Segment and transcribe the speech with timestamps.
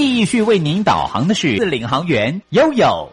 [0.00, 3.12] 继续为您导航的是领航员悠悠。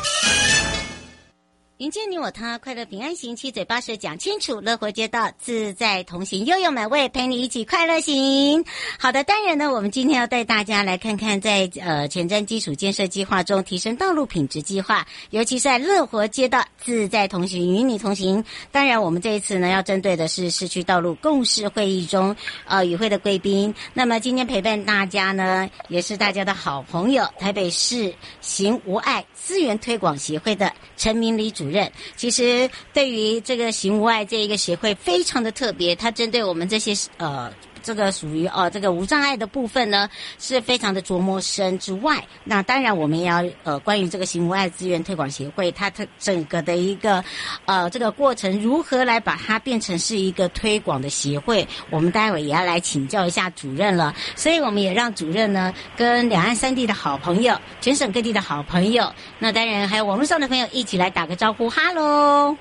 [1.81, 8.63] 迎接你我他，快乐平安行，七嘴八舌讲清楚，乐活街道自在同行，悠悠美味陪你一起快乐行。
[8.99, 18.45] 好的，当然呢，我们今天要带大家来看看在，呃前瞻基础建设计划中提升道路品质计划，尤其是在乐活街道自在同行，与你同行。
[18.71, 22.35] 当然，我们这一次呢，要针对的是市区道路共识会议中
[22.67, 23.73] 呃与会的贵宾。
[23.95, 31.91] 那么今天陪伴大家呢，也是大家的好朋友，台北市行无碍资源推广协会的陈明礼主任。
[32.15, 37.51] 其实对于这个行无碍这一个协会非常的特别，它针对我们这些呃。
[37.81, 47.23] 这个属于哦，这个无障碍的部分呢，是非常的琢磨深之外，那当然我们也要呃，关于这个行无碍资源推广协会，它它整个的一个
[47.65, 54.13] 呃这个过程如何来把它变成是一个推广的协会，我们待会也要来请教一下主任了。
[54.35, 62.55] 所以我们也让主任呢跟两岸三地的好朋友、全省各地的好朋友，那当然还有网络上的朋友一起来打个招呼，哈喽，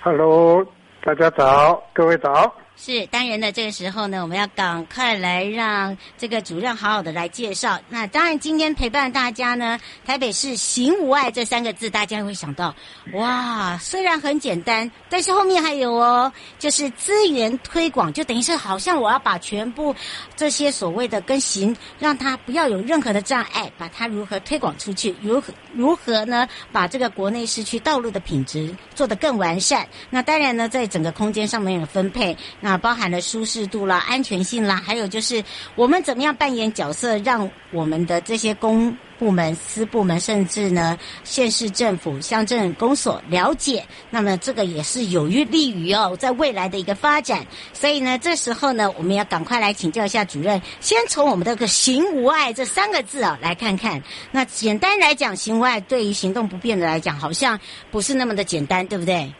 [0.00, 0.64] 哈喽，
[1.04, 2.52] 大家早，各位早。
[2.78, 7.80] 是当然的，这个时候呢，我们要赶快来让这个主任好好的来介绍。
[7.88, 12.74] 那当然，今天陪伴大家呢，台北市行无碍这三个字，大家会想到，
[13.14, 19.96] 哇，虽然很简单，但是后面还有哦，就是资源推广，就等于是好像我要把全部
[20.36, 29.88] 这些所谓的跟行，让它不要有任何的障碍，把它如何推广出去，如何如何呢，把这个国内市区道路的品质做得更完善。
[30.10, 32.36] 那当然呢，在整个空间上面的分配。
[32.66, 35.40] 那包含了舒适度啦、安全性啦，还有就是
[35.76, 43.84] 我们怎么样扮演角色，让我们的这些公部门、私部门，甚至呢县市政府、乡镇公所了解。
[44.10, 47.46] 那么这个也是有利利于哦，在未来的一个发展。
[47.72, 54.02] 所以呢，这时候呢，我们要赶快来请教一下主任，先从我们这个“行无碍”这三个字啊来看看。
[54.32, 57.60] 那简单来讲，“行无碍”对于行动不便的来讲，好像
[57.92, 59.32] 不是那么的简单，对不对？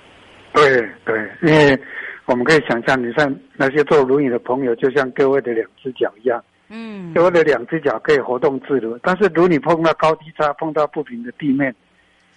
[0.52, 1.76] 对对，因为。
[2.26, 8.98] 我们可以想象，你像那些坐轮椅的朋友，就像各位的两只脚一样，嗯，各位的两只脚可以活动自如。
[9.00, 11.74] 但是，如果你碰到高低差，碰到不平的地面，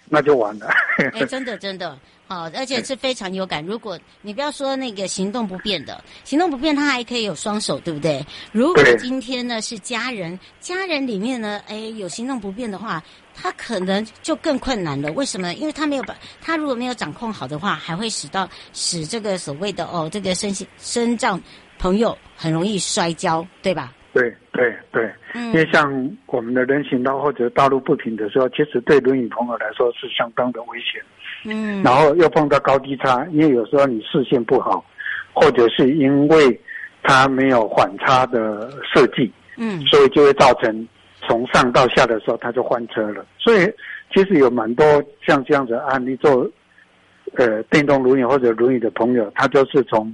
[0.08, 0.68] 那就完了。
[1.12, 1.98] 哎，真的真的
[2.30, 3.66] 好，而且是非常有感。
[3.66, 8.24] 如果你不要说那个行动不便的，行动不便，他还可以有双手，对不对？
[8.52, 13.02] 如果今天呢是家人，家人里面呢，哎，有行动不便的话。
[13.42, 15.54] 他可能就更困难了，为什么？
[15.54, 21.40] 因为他没有把，他如果没有掌控好的话，还会使到使这个所谓的哦，这个身心身障
[21.78, 23.94] 朋友很容易摔跤，对吧？
[24.12, 31.02] 对对对，嗯，因为像我们的人行道或者道路不平的时候，其实对轮椅朋友来说是相当的危险。
[31.44, 34.84] 嗯，然后又碰到高低差，因为有时候你视线不好，
[35.32, 36.60] 或者是因为
[37.02, 40.88] 它没有缓差的设计，嗯，所以就会造成。
[41.28, 43.22] 从上到下的时候，他就翻车了。
[43.38, 43.70] 所以
[44.12, 44.84] 其实有蛮多
[45.24, 46.50] 像这样子的案例，做
[47.34, 50.12] 呃电动轮椅或者轮椅的朋友，他就是从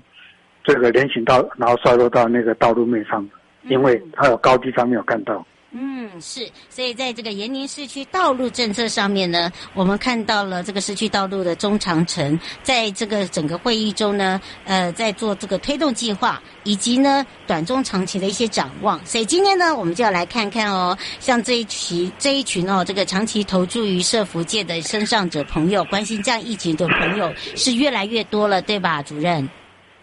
[0.65, 3.27] 这个人行道，然后摔落到那个道路面上，
[3.69, 5.47] 因为他有高低差没有看到。
[5.79, 19.05] 嗯，是，所以在这个延宁市区道路政策上面呢，我们看到了这个市区道路的中长程，在这个整个会议中呢，呃，在做这个推动计划，以及呢短中长期的一些展望。
[19.05, 29.47] 所以今天呢，我们就要来看看哦，像这一群这一群哦，这个长期投注于社福界的身上者朋友，关心这样疫情的朋友是越来越多了，对吧，主任？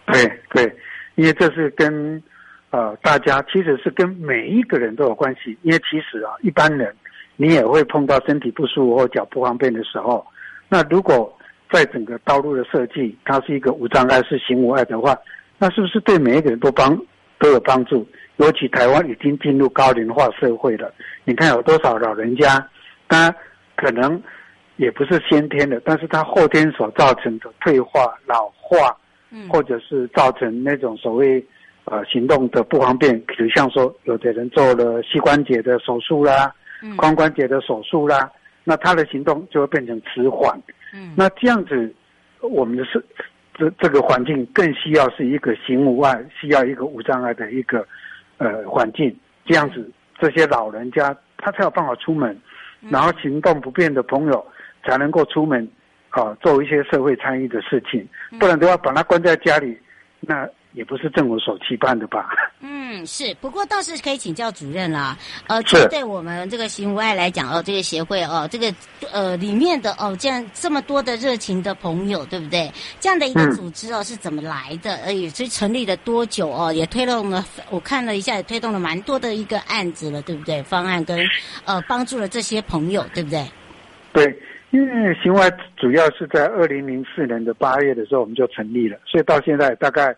[0.06, 0.72] 对对，
[1.16, 2.22] 因为这是跟。
[2.74, 6.92] 呃，大家其实是跟每一个人都有关系，因为其实啊，一般人
[7.36, 10.26] 你也会碰到身体不舒服或脚不方便的时候。
[10.68, 11.32] 那如果
[11.70, 15.16] 在整个道路的设计，它是一个无障碍是行无碍的话，
[15.56, 17.00] 那是不是对每一个人都帮
[17.38, 18.04] 都有帮助？
[18.38, 20.92] 尤其台湾已经进入高龄化社会了，
[21.22, 22.68] 你看有多少老人家，
[23.08, 23.32] 他
[23.76, 24.20] 可能
[24.78, 28.96] 也不是先天的，但是他后天所造成的退化、老化，
[29.30, 31.44] 嗯，或者是造成那种所谓
[31.84, 38.30] 呃行动的不方便，比如像说有的人做了膝关节的手术啦，嗯，髋关节的手术啦，
[38.64, 40.58] 那他的行动就会变成迟缓，
[40.92, 41.94] 嗯，那这样子
[42.40, 43.04] 我们的是
[43.54, 47.86] 这这个环境更需要是一个行无碍，需要一个无障碍的一个。
[48.38, 49.16] 呃，环境。
[49.46, 49.88] 这样子，
[50.18, 52.36] 这些老人家他才有办法出门，
[52.90, 54.44] 然后行动不便的朋友
[54.84, 55.66] 才能够出门，
[56.10, 58.04] 啊，做一些社会参与的事情，
[58.40, 59.78] 不然的话把他关在家里，
[60.18, 60.48] 那。
[60.74, 62.28] 也不是政府所期盼的吧？
[62.60, 63.32] 嗯，是。
[63.40, 65.16] 不过倒是可以请教主任啦。
[65.46, 68.74] 呃，针对我们这个行无碍来讲哦，这个协会哦，这个
[69.12, 72.70] 呃里面的哦，这样这么多的热情的朋友，对不对？
[72.98, 74.96] 这样的一个组织哦，是怎么来的？
[74.96, 76.72] 呃，也是成立了多久哦？
[76.72, 80.60] 也推动了，我看了一下，也推动了蛮多的一个案子了，对不对？
[80.64, 81.24] 方案跟
[81.64, 83.46] 呃帮助了这些朋友，对不对？
[84.12, 84.36] 对，
[84.70, 90.16] 因为行外主要是在二零零四年的八月的时候我们就成立了，所以到现在大概。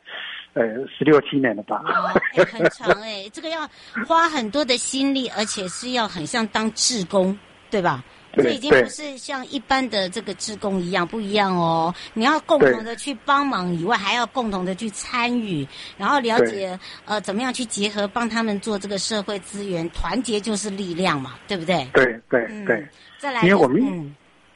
[0.56, 1.82] 呃，十六七年了吧？
[1.84, 3.68] 哦欸、很长哎、欸， 这个要
[4.08, 7.38] 花很多的心力，而且是要很像当志工，
[7.70, 8.02] 对吧？
[8.32, 11.94] 对，这已经不是像一般的这个志工一样，不一样哦。
[12.14, 15.66] 你要共同的去帮忙以外，还要共同的去参与，
[15.98, 21.86] 然后了解呃怎么样去结合，帮他们做这个社会资源，团结就是力量嘛，对不对？
[21.92, 22.88] 对对对、嗯。
[23.18, 24.14] 再来，因为我们、嗯、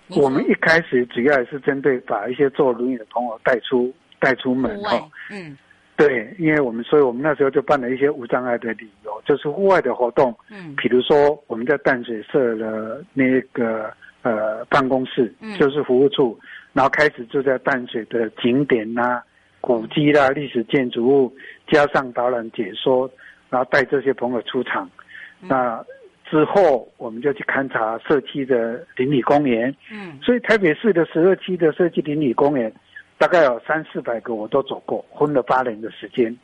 [0.09, 5.59] 我们一开始主要也是针对把一些坐轮椅的朋友带出带出门哦，嗯。
[6.01, 10.35] 对，因为我们，所以我们那时候就办了一些无障碍的旅游，就是户外的活动。
[10.51, 13.93] 嗯，比如说我们在淡水设了那个
[14.23, 16.41] 呃办公室，嗯，就是服务处，
[16.73, 19.23] 然后开始就在淡水的景点呐、啊、
[19.61, 21.37] 古迹啦、历史建筑物，
[21.69, 23.11] 加上导览解说，
[23.51, 24.89] 然后带这些朋友出场。
[25.43, 25.85] 嗯、那
[26.25, 29.77] 之后我们就去勘察社区的邻里公园。
[29.93, 32.73] 嗯，所以台北市的十二期的社区邻里公园。
[33.21, 36.35] 大概有三四百个，我都走过，混了八年的时间。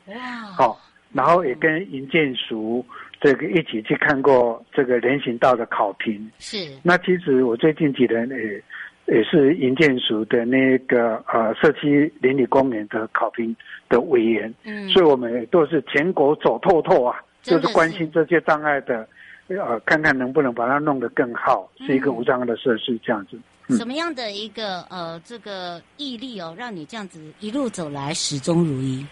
[0.55, 0.77] 好、哦，
[1.11, 2.85] 然后也跟营建署
[3.19, 6.31] 这个一起去看过这个人行道的考评。
[6.37, 6.55] 是。
[6.83, 13.55] 那其实我最近几年也也是营建署的那个呃社区邻里公园的考评
[13.89, 14.53] 的委员。
[14.63, 14.87] 嗯。
[14.89, 19.09] 所以我们也都是全国走透透啊，就是关心这些障碍的，
[19.47, 23.35] 呃，看看能不能把它弄得更好，是一个无障碍的设施这样子。
[23.69, 29.05] 什么样的一个呃这个毅力哦，让你这样子一路走来始终如一？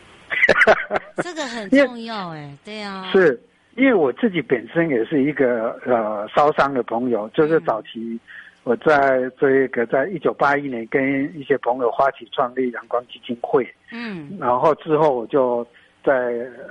[1.24, 3.12] 这个很重要哎，对啊。
[3.12, 3.40] 是
[3.76, 8.20] 因为我自己本身也是一个呃烧伤的朋友，就是早期
[8.64, 15.66] 我在这个在一九八一年跟一些朋友发起创立阳光基金会，嗯，然后之后我就
[16.04, 16.14] 在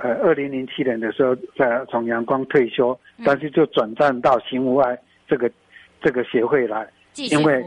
[0.01, 4.97] 呃二零零七年的时候在从阳光退休，但是就转战到行无爱
[5.27, 5.49] 这个
[6.01, 6.87] 这个协会来。
[7.15, 7.63] 因为，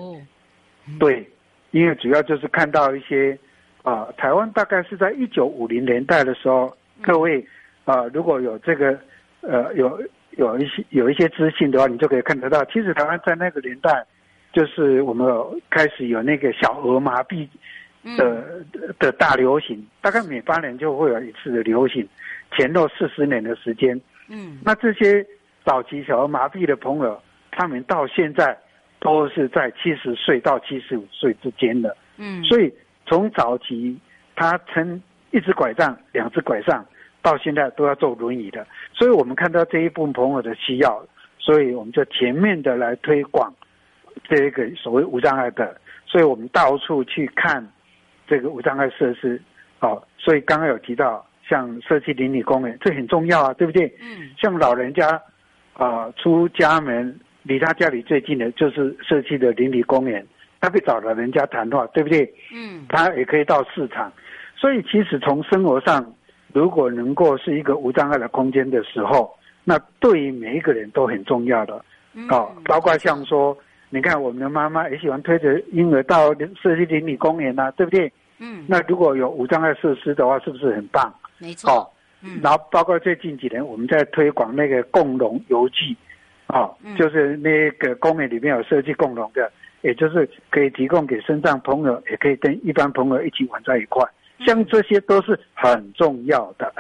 [0.99, 1.27] 对，
[1.71, 3.37] 因为主要就是看到一些
[3.83, 7.41] 啊、呃，台湾大概是在一九五零年代的时候，各位
[7.85, 8.99] 啊、呃，如果有这个
[9.41, 10.01] 呃有
[10.33, 14.05] 有一些有一些资讯的话，你就可以看得到，其实台湾在那个年代，
[14.53, 15.27] 就是我们
[15.71, 17.49] 开始有那个小儿麻痹
[18.17, 18.65] 的
[18.99, 22.07] 的大流行，大概每八年就会有一次的流行，
[22.57, 23.99] 前后四十年的时间。
[24.29, 25.25] 嗯，那这些
[25.65, 28.57] 早期小儿麻痹的朋友，他们到现在。
[29.01, 32.73] 都是在七十岁到七十五岁之间的，嗯，所以
[33.07, 33.97] 从早期
[34.35, 35.01] 他撑
[35.31, 36.85] 一只拐杖、两只拐杖，
[37.23, 41.01] 到现在都要坐轮椅的，所以我们看到这一部分朋友的需要，
[41.39, 43.55] 所以我们就全面的来推广
[44.29, 47.65] 这一个所谓无障碍的，所以我们到处去看
[48.27, 49.41] 这个无障碍设施，
[49.79, 53.87] 好，所以刚刚有提到像社区邻里公园，这很重要啊，对不对？
[54.01, 55.09] 嗯，像老人家
[55.75, 57.17] 啊、呃、出家门。
[57.49, 60.25] 离他家里最近的就是社区的邻里公园，
[60.61, 62.31] 他可以找到人家谈话，对不对？
[62.53, 64.13] 嗯，他也可以到市场，
[64.55, 66.15] 所以其实从生活上，
[66.53, 71.83] 如果能够是一个无障碍的空间的时候，那对于每一个人都很重要的。
[72.13, 73.57] 嗯、哦，包括像说，
[73.89, 78.13] 你看我们的妈妈也喜欢推着婴儿到社区邻里公园啊，对不对？
[78.41, 81.11] 嗯，那如果有无障碍设施的话，是不是很棒？
[81.39, 81.71] 没错。
[81.71, 81.89] 哦，
[82.23, 85.97] 嗯，然后包括最近几年我们在推广那个共融游具。
[86.49, 89.51] 哦，就是那个公园里面有设计共融的，
[89.83, 94.03] 也就是可以提供给身障朋友，也可以跟一般朋友一起玩在一块，
[94.47, 96.73] 像这些都是很重要的。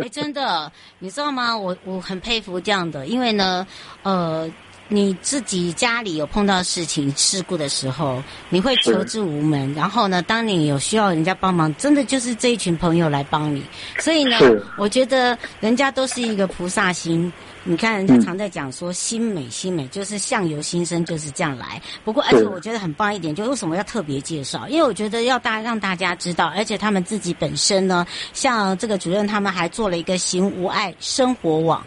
[0.00, 1.56] 哎，真的，你知道吗？
[1.56, 3.66] 我我很佩服这样的，因为呢，
[4.02, 4.46] 呃，
[4.90, 9.72] 你自己家里有碰到事情事故的时候，你会求助无门。
[9.74, 13.62] 然后呢，当你有需要人家帮忙，真的就是这一群朋友来帮你。
[13.98, 14.38] 所以呢，
[14.78, 17.30] 我觉得人家都是一个菩萨心。
[17.64, 21.82] 你看，人家常在讲说心美心美，就是相由心生，就是这样来。
[22.02, 24.66] 不过，而且我觉得很棒一点，就为什么要特别介绍？
[24.68, 31.84] 因为我觉得要大让大家知道，而且他们自己本身呢，像这个主任他们还做了一个行无碍生活网。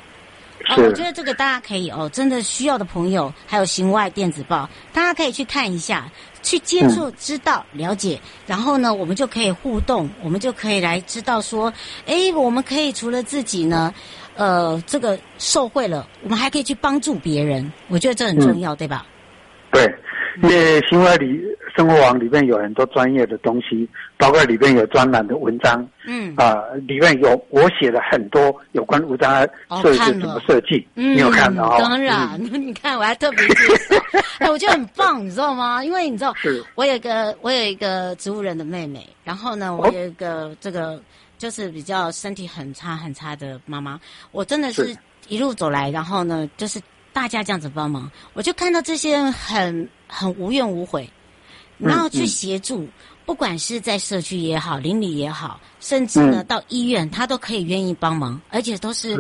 [0.78, 6.10] 哦，我觉得这个大家可以哦，真的需要的朋友，还有行外电子报，大家可以去看一下，
[6.42, 11.72] 去接触、知道、了解，然后呢，我们就可以互动，我们就可以来知道说，
[12.06, 13.94] 哎，我们可以除了自己呢，
[14.36, 19.06] 呃，这个受贿了，我们还可以去帮助别人，我觉得这很重要，嗯、对吧？
[19.72, 19.84] 对。
[20.44, 21.42] 因为行无碍里
[21.76, 29.48] 生活网里面有很多专业的东西，包括里面有专栏的文章，嗯啊、呃，里面有我写了很多有关无障碍
[29.82, 31.78] 设计怎么设计，嗯、你有看到？
[31.78, 33.96] 当然，嗯、 你看我还特别介绍，
[34.40, 35.84] 哎，我觉得很棒，你知道吗？
[35.84, 41.02] 因为你知道，是我有一个我有一个植物人的妹妹，然后呢，我有一个这个
[41.38, 44.00] 就是比较身体很差很差的妈妈，
[44.32, 44.96] 我真的是
[45.30, 46.80] 一路走来，然后呢，就是。
[47.14, 51.10] 大家这样子帮忙，我就看到这些人很很无怨无悔，
[51.78, 52.86] 然后去协助，
[53.26, 59.16] 不管是在社区也好，邻里也好，甚至呢、嗯、到医院，他都可以愿意帮忙，而且都是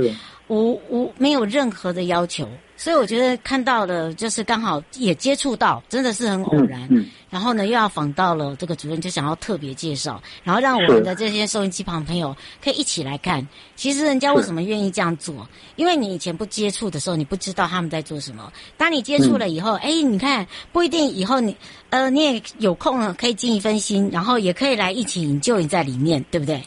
[0.47, 2.45] 无是无没有任何的要求。
[2.81, 6.81] 所以我觉得看到了，就是刚好也接触到，真的是很偶然。
[6.89, 13.47] 嗯嗯、然后呢，又要访到了这个主任，就想要特别介绍，然后让我们的这些收音机旁朋友可以一起来看。
[13.75, 15.47] 其实人家为什么愿意这样做？
[15.75, 18.51] 因为你以前不接触的时候，你不知道他们在做什么。
[18.77, 21.55] 当你接触了以后，哎、嗯，你看不一定以后你
[21.91, 26.59] 呃你也有空了，可以尽一份心，然后也可以来一起营救你在里面，对不对？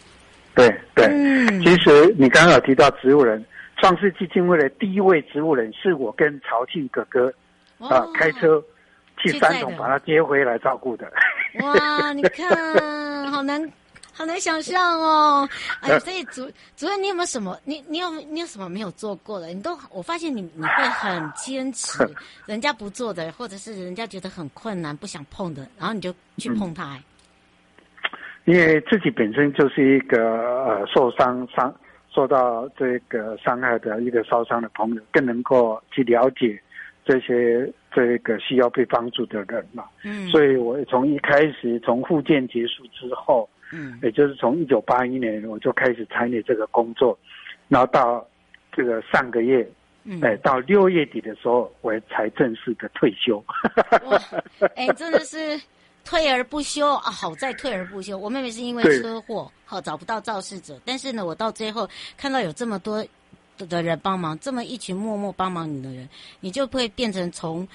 [0.55, 1.09] 对对。
[1.09, 3.45] 对嗯、其实你刚刚有提到植物人。
[3.77, 7.29] 创世基金会的第一位植物人是我跟曹庆哥哥，
[7.79, 8.63] 啊、哦，开车
[9.19, 11.13] 去三重把他接回来照顾的。
[11.61, 12.49] 哇，你看，
[13.31, 13.73] 好难，
[14.13, 15.49] 好难想象哦。
[15.81, 17.59] 哎， 所以主主任，你有没有什么？
[17.65, 19.49] 你你有你有什么没有做过的？
[19.49, 22.03] 你都我发现你你会很坚持，
[22.47, 26.99] 人家不做的，或者是人家觉得很困难不想碰的，然后你就去碰它。
[28.47, 30.19] 因为自己本身就是一个
[30.67, 31.75] 呃受伤伤。
[32.15, 36.61] 受到这个伤害的一个烧伤的朋友，更能够去了解
[37.05, 39.85] 这些这个需要被帮助的人嘛。
[40.05, 47.19] 嗯，所以我从一开始从复健结束之后，嗯，也就是从一九八一年我就开始参与这个工作，
[47.69, 48.25] 然后到
[48.73, 49.69] 这个上个月，
[50.05, 53.43] 嗯，哎，到六月底的时候，我才正式的退休。
[54.05, 54.19] 哇，
[54.77, 55.61] 哎，真的是。
[56.05, 57.11] 退而不休啊！
[57.11, 58.19] 好在退而不休。
[58.19, 60.79] 我妹妹是因为车祸，好找不到肇事者。
[60.85, 63.05] 但是呢，我到最后看到有这么多
[63.57, 66.09] 的人帮忙，这么一群默默帮忙你的人，
[66.41, 67.67] 你就会变成从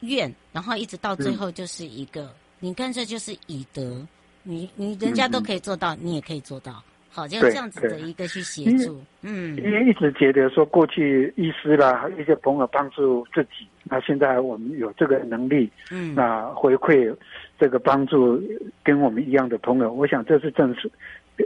[0.00, 4.04] 怨，然后一直到最后就是一个，嗯、你看这就是以德。
[4.42, 6.82] 你你人家都可以做到，嗯、你也可以做到。
[7.10, 9.02] 好，就这样子的一个去协助。
[9.22, 17.14] 嗯，因为一直觉得说过去医师啦，一些朋友帮助自己，那现在我们有这个能力，嗯，那回馈。
[17.58, 18.40] 这个帮助
[18.84, 20.90] 跟我们一样的朋友，我想这是正是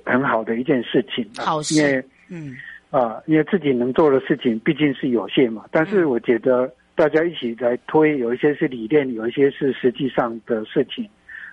[0.05, 1.27] 很好的一件事情。
[1.39, 2.57] 好事，因为嗯
[2.91, 5.65] 啊，因为自己能做的事情毕竟是有限嘛。
[5.71, 11.09] 但是我觉得大家一起来推，有一些是理念，有一些是实际上的事情，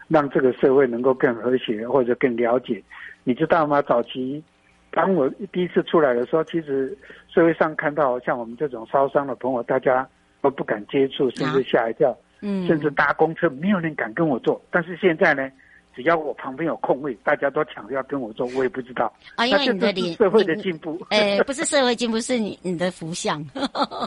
[0.09, 2.83] 让这个社会能够更和谐或者更了解。
[3.23, 3.81] 你知道吗？
[3.81, 4.43] 早期
[4.91, 6.97] 当我第一次出来的时候，其实
[7.33, 10.05] 社会上看到像我们这种烧伤的朋友，大家
[10.41, 12.17] 都不敢接触，甚至吓一跳。
[12.41, 15.49] 嗯，甚至搭公车没有人敢跟我坐，但是现在呢，
[15.95, 19.11] 只要我旁边有空位，大家都抢着要跟我坐，我也不知道。
[19.35, 23.45] 啊，因为你的脸，社会的进步，哎，不是社会进步，是你你的福相，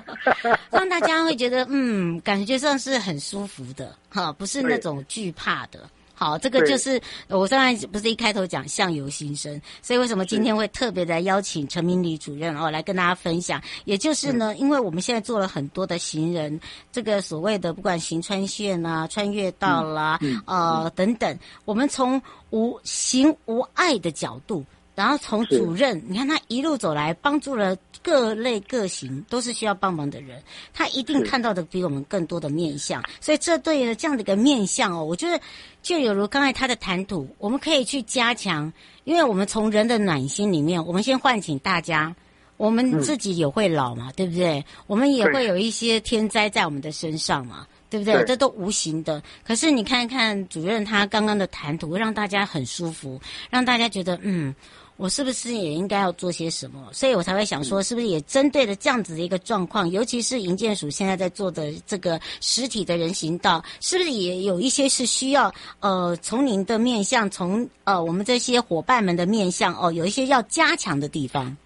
[0.71, 5.81] 让大家会觉得嗯，感觉上是很舒服的哈，不是那种惧怕的。
[6.23, 13.61] 好，这个就是我刚才不是一开头讲相由心生，所以为什么今天会特别的邀请陈明礼主任哦来跟大家分享？
[13.87, 16.61] 也就是呢，嗯、因为我们现在做了很多的行人，
[16.93, 24.65] 这个所谓的不管行穿线啊、穿越道啦、呃等等，我们从无行无碍的角度。
[24.95, 30.43] 然后从主任，你看他一路走来，帮助了各类各型都是需要帮忙的人，
[30.75, 33.03] 他一定看到的比我们更多的面相。
[33.21, 35.41] 所以这对于这样的一个面相哦，我觉得
[35.83, 38.73] 就有如刚才他的谈吐，我们可以去加强，
[39.05, 42.15] 因为我们从人的暖心里面，我们先唤醒大家，
[42.57, 44.65] 我们自己也会老嘛，嗯、对不对？
[44.87, 47.67] 我们也会有一些天灾在我们的身上嘛。
[47.93, 48.15] 对不对？
[48.15, 49.23] 对这都无形的。
[49.45, 54.55] 可是你看看主任他刚刚的谈吐，让大家很舒服，让大家觉得嗯。
[55.03, 56.89] 我是不是也应该要做些什么？
[56.93, 71.57] 所以我才会想说，是不是也针对了这样子的一个状况，尤其是营建署现在在做的这个实体的人行道，是不是也有一些是需要呃从您的面向，从呃我们这些伙伴们的面向哦，有一些要加强的地方。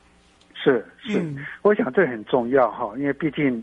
[0.55, 3.63] 是是，嗯、我想这很重要哈，因为毕竟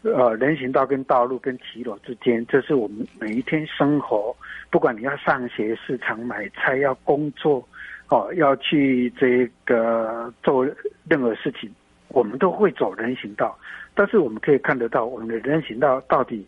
[0.00, 4.34] 呃人行道跟道路跟骑楼之间，这是我们每一天生活，
[4.70, 7.62] 不管你要上学、市场买菜、要工作。
[8.10, 10.66] 哦，要去这个做
[11.08, 11.70] 任何事情，
[12.08, 13.56] 我们都会走人行道。
[13.94, 16.44] 但是我们可以看得到，我们的人行道到底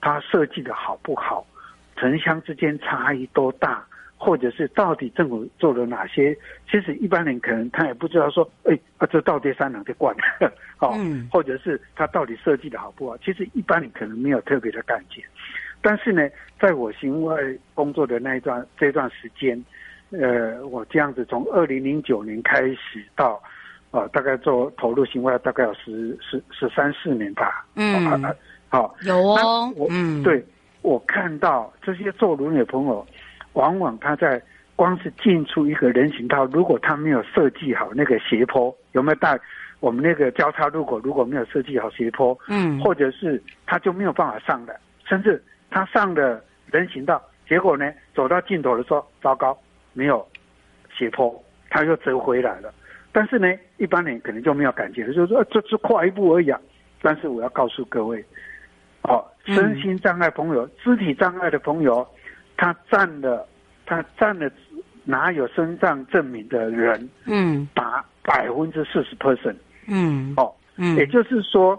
[0.00, 1.46] 它设计的好不好，
[1.96, 3.84] 城乡之间差异多大，
[4.16, 6.34] 或者是到底政府做了哪些？
[6.70, 10.16] 其实一般人可能他也不知道说，哎，啊，这到底三两的惯，
[10.80, 13.18] 哦，嗯，或者是他到底设计的好不好？
[13.18, 15.22] 其实一般人可能没有特别的感觉。
[15.82, 16.26] 但是呢，
[16.58, 17.36] 在我行外
[17.74, 19.62] 工作的那一段这段时间。
[20.12, 23.40] 呃，我这样子从二零零九年开始到，
[23.90, 27.66] 啊、呃，大概做投入行外大概有十十十三四年吧。
[27.76, 28.22] 嗯，
[28.68, 29.72] 好、有哦。
[29.76, 30.44] 我嗯，对，
[30.82, 33.06] 我看到这些做轮椅的朋友，
[33.54, 34.40] 往往他在
[34.76, 39.38] 光是进出一个人行道，如果他没有设计好那个斜坡，有没有带
[39.80, 49.56] 我们那个交叉路口，如果没有设计好斜坡，嗯，或者是他就没有办法上的，甚至他上了人行道，结果呢，走到尽头的时候，糟糕。
[49.92, 50.26] 没有
[50.96, 52.72] 斜坡，他又折回来了。
[53.12, 53.46] 但是呢，
[53.76, 56.58] 一般人可能就没有感觉了，就是说这只跨一步而已啊。
[57.02, 58.24] 但是我要告诉各位，
[59.02, 62.06] 哦，身心障碍朋友、嗯、肢体障碍的朋友，
[62.56, 63.46] 他占了
[63.84, 64.50] 他占了
[65.04, 69.56] 哪有身障证明的人，嗯，达百分之四十 percent，
[69.88, 71.78] 嗯，哦，嗯，也就是说，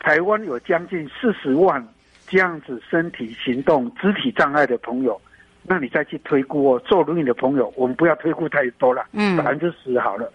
[0.00, 1.86] 台湾有将近四十万
[2.26, 5.18] 这样子身体行动肢体障碍的朋友。
[5.66, 10.30] 那你再去推估哦，坐轮椅的朋友，我们不要推估太多了，嗯，百分之十好了，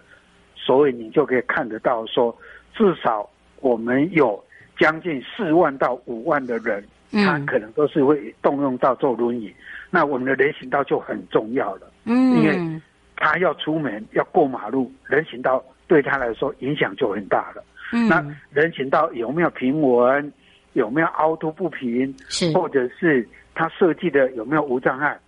[0.56, 2.36] 所以你就可以看得到说，
[2.74, 4.44] 至少我们有
[4.80, 9.54] 将近四万到五万的人，嗯，他可能都是会动用到坐轮椅，
[9.92, 12.82] 那我们的人行道就很重要了，嗯，因为
[13.16, 20.34] 他要出门要过马路，人行道对他来说影响就很大了，嗯，那人行道有没有平稳，
[20.74, 23.30] 有没有凹凸不平，是，或者是。
[23.56, 25.20] 他设计的有没有无障碍，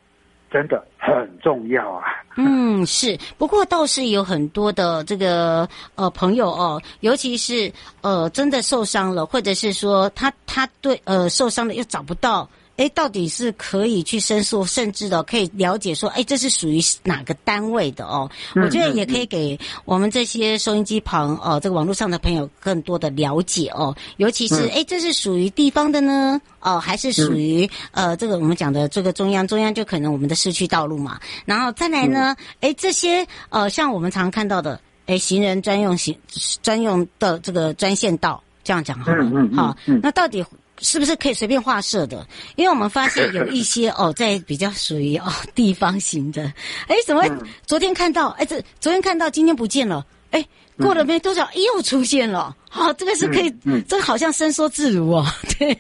[0.52, 2.04] 真的很重要啊。
[2.36, 3.18] 嗯，是。
[3.38, 12.48] 不过倒是有很多的这个呃朋友哦，尤其是呃真的受伤了，或者是说他他对呃受伤了又找不到。
[12.78, 18.30] 哎，到底是可以去申诉，甚至的可以了解说，哎，这是属于哪个单位的哦？
[18.56, 23.96] 我觉得也可以给我们这些收音机旁哦，这个网络上的朋友更多的了解哦。
[24.18, 29.46] 尤其是哎，这是属于地方的呢，哦，还是属于呃这个我们讲的这个中央？
[29.46, 31.20] 中央就可能我们的市区道路嘛。
[31.46, 36.18] 然后再来呢，哎，这些呃像我们常看到的，哎，行人专用行
[36.64, 40.44] 专用的这个专线道，这样讲好了，好，那到底？
[40.80, 42.26] 是不是可以随便画设的？
[42.56, 46.42] 因为我们发现有一些 哦，在比较属于哦地方型的，
[46.88, 47.24] 哎，怎么
[47.66, 48.30] 昨天看到？
[48.30, 50.06] 哎，这昨天看到，今天不见了。
[50.32, 50.44] 哎，
[50.78, 52.56] 过了没多久又出现了。
[52.70, 53.54] 好、哦，这个是可以，
[53.88, 55.26] 这个好像伸缩自如哦。
[55.60, 55.78] 对，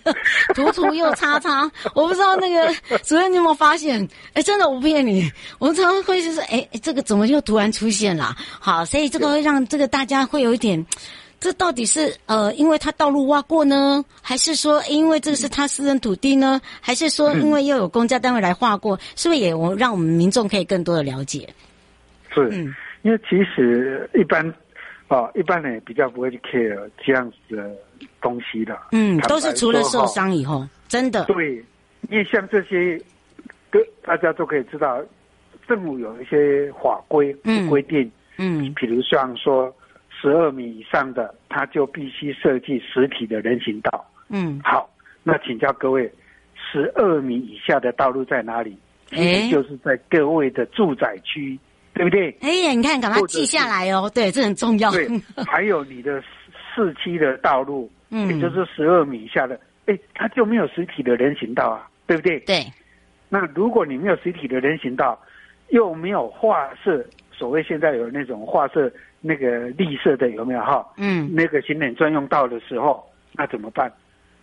[0.53, 4.05] 涂涂又擦擦，我不知道那个 主任你有没有发现？
[4.33, 8.35] 哎，真的我不骗你，我们常常会就是哎，这个怎么又突然出现了？
[8.59, 10.85] 好，所以这个会让这个大家会有一点。
[11.41, 16.61] 这到底是呃，因为他道路挖过呢，还是说因为这个是他私人土地呢？
[16.79, 18.95] 还是说因为又有公家单位来划过？
[19.15, 21.49] 是不是也我让我们民众可以更多的了解？
[22.31, 24.47] 是，嗯、因为其实一般
[25.07, 27.71] 啊、哦，一般人也比较不会去 care 这样子的
[28.21, 28.77] 东西的。
[28.91, 31.25] 嗯，都是除了受伤以后，哦、真的。
[31.25, 31.55] 对，
[32.11, 33.01] 因为像这些，
[33.71, 35.01] 各大家都可以知道，
[35.67, 37.33] 政府有一些法规
[37.67, 38.03] 规定，
[38.37, 39.75] 嗯，嗯比如像说。
[40.21, 44.05] 十二米以上的，他就必须设计实体的人行道。
[44.29, 44.87] 嗯，好，
[45.23, 46.11] 那请教各位，
[46.53, 48.77] 十二米以下的道路在哪里？
[49.11, 51.57] 哎，就是在各位的住宅区，
[51.93, 52.29] 对不对？
[52.41, 54.09] 哎呀，你看，赶快记下来哦。
[54.13, 54.91] 对，这很重要。
[54.91, 55.07] 对，
[55.47, 56.21] 还有你的
[56.75, 62.39] 市区的道路，嗯，也就是十二米以下的，哎，它就没有实体的人行道啊，对不对？
[62.41, 62.63] 对。
[63.27, 65.19] 那如果你没有实体的人行道，
[65.69, 68.91] 又没有画设，所谓现在有那种画设。
[69.21, 70.85] 那个绿色的有没有哈？
[70.97, 73.91] 嗯，那个行人专用道的时候，那怎么办？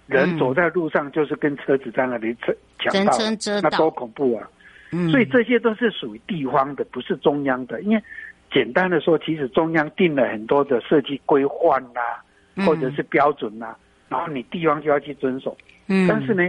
[0.06, 2.34] 人走在路上就是跟车子在那里
[2.78, 3.12] 抢道，
[3.60, 4.48] 那多恐怖啊！
[4.90, 7.82] 嗯，所以这些都是属于地方的，不是中央的。
[7.82, 8.02] 因为
[8.50, 13.76] 简单的说，其实中央定了很多的设计规范呐，或者是标准呐，
[14.08, 15.54] 然后你地方就要去遵守。
[15.88, 16.48] 嗯，但是呢，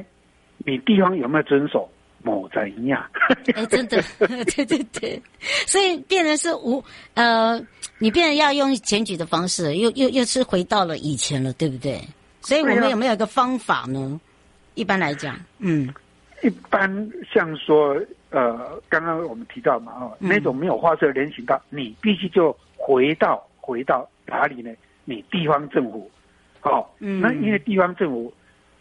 [0.60, 1.90] 你地方有没有遵守？
[2.30, 3.04] 某怎样？
[3.56, 4.02] 哎，真的，
[4.56, 5.22] 对对对，
[5.66, 6.84] 所以变成是无
[7.16, 7.60] 呃，
[7.98, 12.00] 你变成要用检举的方式，又又又是回到了以前了，对不对？
[12.42, 14.20] 所以我们有没有一个方法呢？
[14.76, 15.94] 一般来讲，嗯，
[16.44, 24.72] 一般像说呃，刚刚我们提到嘛，哦，那种没有画设人行道，你必须就回到回到哪里呢？
[25.06, 26.10] 你地方政府，
[26.62, 28.32] 哦，嗯，那因为地方政府。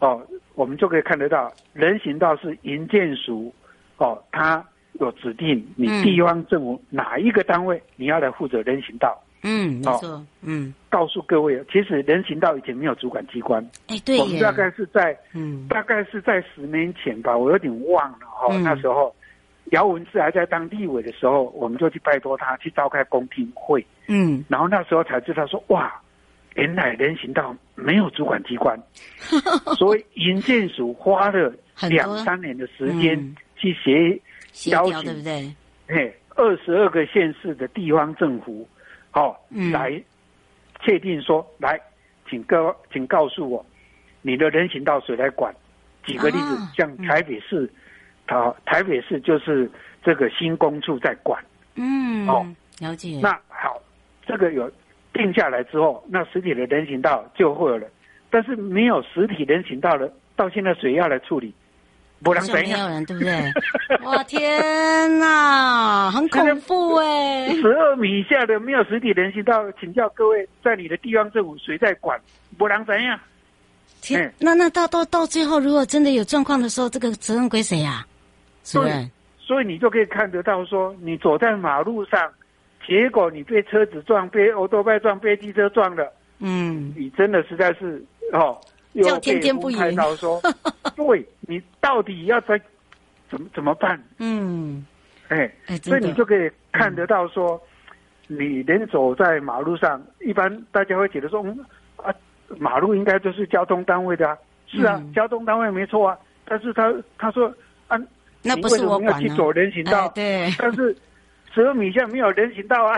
[0.01, 3.53] 哦，我们就可以看得到，人行道是营建署，
[3.97, 4.65] 哦，他
[5.01, 9.21] 有指定你地方政府哪一个单位你要来负责人行道。
[9.43, 10.25] 嗯，没错。
[10.43, 13.65] 嗯，告诉各位，其实人行道以前没有主管机关。
[13.89, 14.19] 哎，对。
[14.19, 18.63] 我们大概是在，嗯，大概是在十年前吧，我有点忘了哈、哦嗯。
[18.65, 19.15] 那时候，
[19.71, 23.85] 姚文智还在当立委的时候，我们就去拜托他去召开公听会。
[24.09, 25.93] 嗯，然后那时候才知道说，哇。
[26.59, 28.77] 原来人行道没有主管机关，
[29.79, 31.55] 所以营建署花了
[31.89, 33.17] 两三年的时间
[33.57, 34.21] 去协
[34.69, 35.55] 邀请，对不对？
[35.87, 38.69] 嘿，二十二个县市的地方政府，
[39.13, 40.03] 好、哦嗯、来
[40.81, 41.81] 确定说，来，
[42.29, 43.65] 请告，请告诉我，
[44.21, 45.55] 你的人行道谁来管？
[46.03, 47.73] 举个例子，啊、像台北市，
[48.27, 49.71] 好、嗯，台北市就是
[50.03, 51.41] 这个新工处在管。
[51.77, 52.45] 嗯，哦，
[52.81, 53.21] 了解。
[53.23, 53.81] 那好，
[54.27, 54.69] 这个有。
[55.13, 57.87] 定下来之后，那实体的人行道就会有了，
[58.31, 61.53] 但是没有实体人行道的，到现在谁要来处理？
[62.23, 62.63] 不让谁？
[62.65, 63.53] 没有人，对不对？
[64.05, 67.55] 哇天哪，很恐怖哎！
[67.55, 72.21] 十二米以下的没有实体人行道，请教各位，在你的地方政府谁在管？
[72.57, 73.19] 不然怎样？
[74.03, 78.05] 天，那那到到到最后，如果真的有状况的时候，这个责任归谁呀？
[78.73, 82.31] 对，所以你就可以看得到说，你走在马路上。
[82.89, 86.11] 结果你被车子撞，被欧多拜撞，被机车撞了。
[86.39, 88.59] 嗯，你真的实在是哦，
[88.95, 89.79] 又天天不应。
[90.17, 90.41] 说，
[90.97, 92.59] 对，你到底要在
[93.31, 94.03] 怎么怎么办？
[94.19, 94.87] 嗯，
[95.29, 97.61] 哎，所以你就可以看得到说，
[98.29, 101.59] 嗯、你连走在马路上，一般大家会觉得说，嗯
[101.97, 102.15] 啊，
[102.57, 104.39] 马路应该就是交通单位的啊。
[104.67, 106.17] 是啊，嗯、交通单位没错啊。
[106.47, 107.53] 但是他他说
[107.89, 108.01] 啊，
[108.43, 110.97] 那不是我管要去走人行道，哎、对，但是。
[111.59, 112.97] 十二米下没有人行道 啊，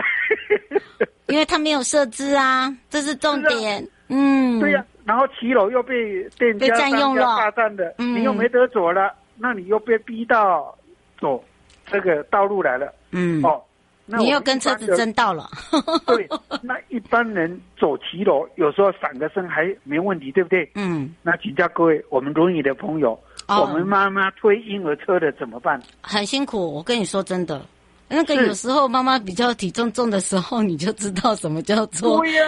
[1.25, 3.81] 因为他没有设置啊，这是重点。
[3.83, 10.77] 啊、嗯，对呀、啊，然后骑楼又被店家占用了，霸占的，你又没得走了、嗯，那你又被逼到
[11.19, 11.43] 走
[11.87, 12.93] 这个道路来了。
[13.09, 13.59] 嗯，哦，
[14.05, 15.49] 那你又跟车子争道了。
[16.05, 16.29] 对，
[16.61, 20.69] 那一般人走骑楼，有时候闪个身还没问题，对不对？
[20.75, 25.81] 嗯，那请教各位，我们轮椅的朋友，哦、我们妈妈推婴儿车的怎么办？
[26.01, 27.65] 很辛苦，我跟你说真的。
[28.11, 32.43] 那个有时候妈妈比较体重重的时候，你就知道什么叫做对呀。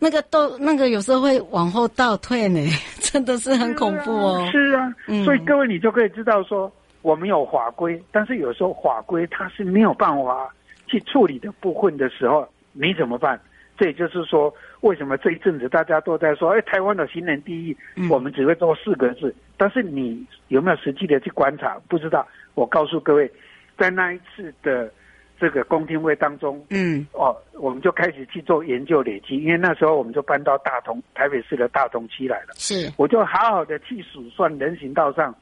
[0.00, 2.60] 那个都那个有时候会往后倒退呢，
[3.00, 4.48] 真的是很恐怖哦。
[4.50, 4.92] 是啊，
[5.24, 6.70] 所以各位你就可以知道说，
[7.02, 10.52] 我们有法规，但是有时候法规它是没有办法
[10.88, 13.40] 去处理的部分的时候，你怎么办？
[13.78, 17.76] 这也就是说，为什么这一阵子大家都在说，哎，台湾的行人第一，
[18.10, 21.78] 我们只会做四个字，但是你有没有实际的去观察？
[21.88, 22.26] 不知道。
[22.54, 23.30] 我告诉各位。
[23.78, 24.90] 在那一次的
[25.38, 32.54] 这个公听会当中，嗯，哦，我们就开始去做研究累积，因为那时候我们就搬到大同台北市的大同区来了。
[32.56, 35.34] 是，我就好好的去数算人行道上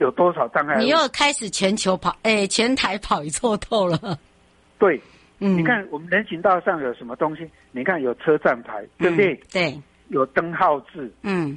[0.00, 0.76] 有多少障碍。
[0.78, 4.18] 你又开始全球跑，哎，全台跑一错透了。
[4.78, 5.00] 对，
[5.38, 7.48] 嗯，你看我们人行道上有什么东西？
[7.70, 9.32] 你看有车站牌，对不对？
[9.32, 11.56] 嗯、对，有灯号字，嗯，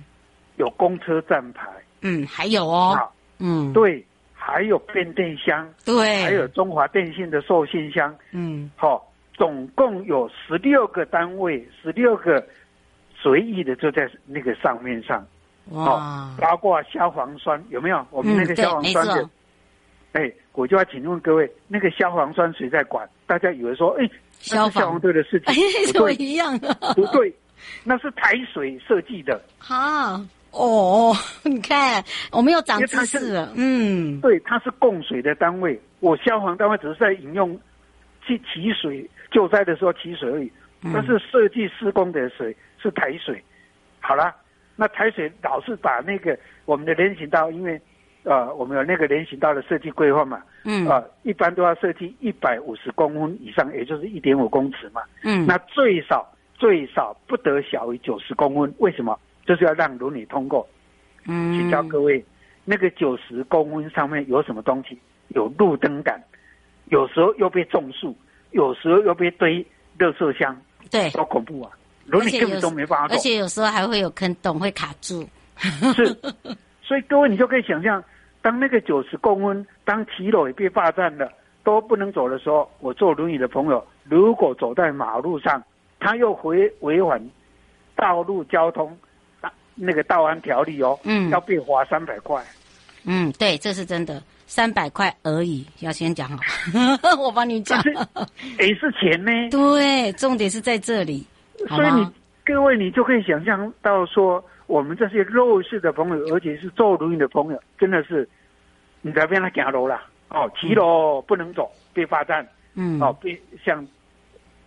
[0.58, 1.68] 有公车站牌，
[2.02, 2.96] 嗯，还有哦，
[3.40, 4.06] 嗯，对。
[4.50, 9.02] 还有变电箱，对，还有中华电信的受信箱，嗯，好、哦，
[9.34, 12.46] 总共有十六个单位，十六个
[13.16, 15.26] 随意的就在那个上面上，
[15.72, 18.06] 哇，哦、包括消防栓有没有？
[18.12, 19.30] 我们那个消防栓的，
[20.14, 23.08] 哎、嗯，我就要请问各位，那个消防栓谁在管？
[23.28, 24.10] 大家以为说，哎，
[24.40, 25.00] 消防。
[25.00, 25.54] 队的事情，
[25.94, 27.34] 不对，一样的，不对，
[27.84, 30.20] 那是台水设计的，好。
[30.52, 33.54] 哦，你看，我们又长知识了。
[33.56, 37.60] 嗯，对，它是供水的单位，我消防单位只是在引用
[38.26, 40.52] 去提水，救灾的时候提水而已。
[40.94, 43.44] 但是设计施工的水是台水。
[44.00, 44.34] 好了，
[44.76, 47.80] 那台水老是把那个我们的人行道，因为
[48.24, 55.02] 呃，我们有那个人行道的设计规划嘛，嗯，啊、呃，一般都要设计一百五十公分以上，也就是一点五公尺嘛。
[55.24, 59.20] 嗯，那最少最少不得小于九十公分，为什么？
[59.50, 60.70] 就是要让轮椅通过，
[61.26, 62.24] 嗯，请教各位，
[62.66, 64.96] 那个九十公分上面有什么东西？
[65.30, 66.22] 有路灯杆，
[66.90, 68.16] 有时候又被种树，
[68.52, 69.66] 有时候又被堆
[69.98, 70.56] 垃圾箱，
[70.92, 71.72] 对，多恐怖啊！
[72.06, 75.28] 轮椅根本都没办法走，而且有时候还会有坑洞会卡住。
[75.58, 76.16] 是，
[76.84, 78.04] 所以各位你就可以想象，
[78.44, 81.28] 当那个九十公分，当骑楼也被霸占了，
[81.64, 85.64] 都不能走的时候，我坐轮椅的朋友如果走在马路上，
[86.00, 87.20] 他又违违反
[87.96, 88.96] 道路交通
[89.80, 92.44] 那个道安条例哦，嗯，要被罚三百块。
[93.06, 95.66] 嗯，对，这是真的，三百块而已。
[95.80, 96.44] 要先讲好，
[97.18, 97.82] 我帮你讲。
[98.60, 99.32] 也是钱呢。
[99.50, 101.26] 对，重点是在这里。
[101.70, 102.08] 所以你
[102.46, 108.28] 各位，你就可以想象到说，我们这些弱势的朋友，而且是坐轮椅的朋友，真的是
[109.02, 112.48] 你在边他行路了，哦，骑楼不能走，被罚站。
[112.76, 113.86] 嗯，哦，被像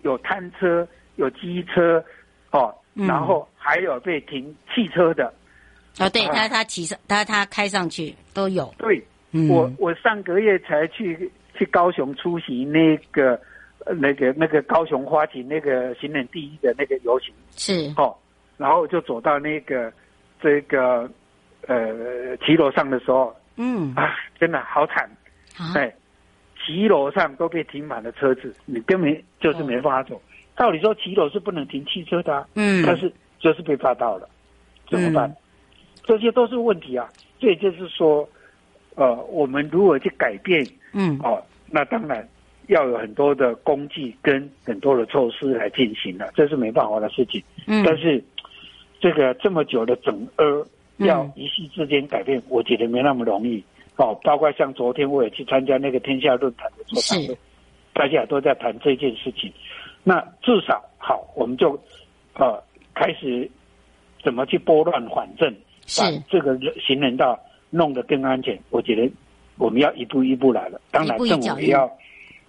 [0.02, 2.02] 有摊车、有机车，
[2.50, 5.32] 哦，然后还有被停汽车的。
[5.98, 8.74] 哦，对他，他骑上，他他开上去都有。
[8.78, 9.02] 对，
[9.32, 13.38] 嗯、我我上个月才去去高雄出席那个
[13.84, 17.34] 那个那个高雄花旗那个行人第一的那个游行。
[17.50, 17.92] 是。
[17.98, 18.16] 哦，
[18.56, 19.92] 然后就走到那个
[20.40, 21.10] 这个
[21.66, 25.04] 呃骑楼上的时候，嗯啊，真的好惨。
[25.58, 25.74] 啊。
[25.74, 25.94] 对，
[26.64, 30.20] 骑楼上都被停满了车子，你根本就是没办法走。
[30.62, 34.28] 照理说骑楼是不能停汽车的，啊，嗯，但是就是被罚到了，
[34.88, 35.28] 怎么办？
[35.28, 35.36] 嗯
[36.04, 37.08] 这些都是问题啊，
[37.40, 38.28] 这也就是说，
[38.96, 42.28] 呃，我们如何去改变，嗯，哦，那当然
[42.68, 47.42] 要有很多的工具跟很多的措施来进行了，这是没办法的事情。
[47.66, 48.22] 嗯，但是
[49.00, 50.64] 这个这么久的整呃，
[50.98, 53.62] 要一夕之间改变，我觉得没那么容易。
[53.96, 57.38] 哦，包括像昨天我也去参加那个天下论坛的座谈会，
[57.92, 59.52] 大家都在谈这件事情。
[60.04, 61.78] 那至少好，我们就
[62.34, 62.62] 呃
[62.94, 63.50] 开始
[64.22, 65.54] 怎么去拨乱反正。
[65.98, 67.36] 把这个行人道
[67.68, 69.10] 弄得更安全，我觉得
[69.58, 70.80] 我们要一步一步来了。
[70.92, 71.90] 当然，政府也要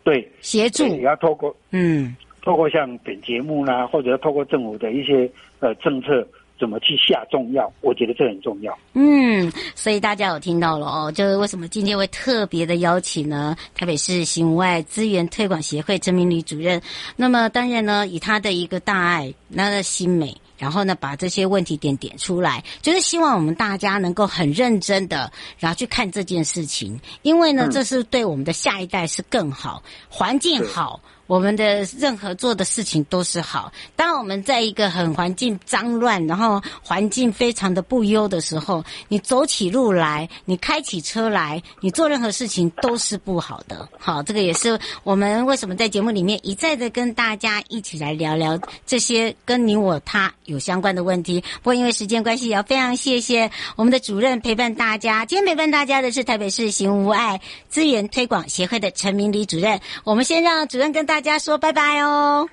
[0.03, 5.27] 对协助，也要透过嗯，透过像本节目啦，或者要透过政府的一些
[5.59, 6.25] 呃政策，
[6.63, 8.73] 怎么去下重药，我觉得这很重要。
[8.93, 13.54] 嗯，所以大家有听到了哦，就是为什么今天会特别的邀请呢？
[13.76, 16.82] 台北市行外资源推广协会陈明理主任。
[17.17, 20.34] 那么当然呢，以他的一个大爱，那的心美。
[20.56, 31.02] 然后呢，把这些问题点点出来，就是希望我们大家能够很认真的，然后去看这件事情，因为呢，这是对我们的下一代是更好，环境好。
[31.27, 33.71] 我们的任何做的事情都是好。
[33.95, 43.88] 当我们在一个很环境脏乱，然后环境非常的不优的时候，你走起路来，你开起车来，你做任何事情都是不好的。
[43.97, 51.41] 好，这个也是我们为什么在节目里面一再的跟大家一起来聊聊这些跟你我他有相关的问题。
[51.62, 55.25] 不过因为时间关系，也要非常谢谢我们的主任陪伴大家。
[55.25, 59.79] 今天陪伴大家的是台北市行无爱资源推广协会的陈明理主任。
[60.03, 62.47] 我们先让主任跟大家说拜拜哦，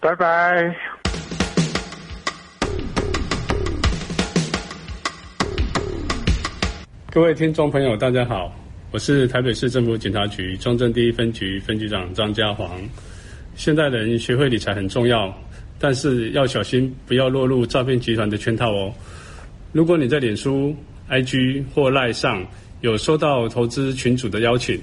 [0.00, 0.74] 拜拜。
[7.10, 8.52] 各位听众朋友，大家好，
[8.90, 12.70] 我是台北市政府警察局中正第一分局分局长张家煌。
[13.54, 15.34] 现代人学会理财很重要，
[15.78, 18.92] 但是要小心，不要落入诈骗集团的圈套哦。
[19.72, 20.76] 如果你在脸书、
[21.08, 22.46] IG 或 LINE 上
[22.82, 24.78] 有收到投资群组的邀请，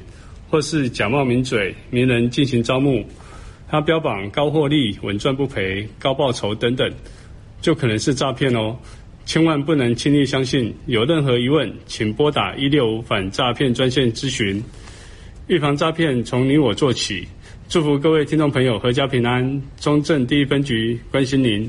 [0.54, 3.04] 或是假冒名嘴、名人进行招募。
[3.68, 6.88] 他标榜高获利、稳赚不赔、高报酬等等，
[7.60, 8.78] 就可能是诈骗哦！
[9.26, 10.72] 千万不能轻易相信。
[10.86, 14.64] 有任何疑问，请拨打一六五反诈骗专线咨询。
[15.48, 17.28] 预防诈骗，从你我做起。
[17.68, 19.60] 祝福各位听众朋友阖家平安。
[19.80, 21.68] 中正第一分局关心您。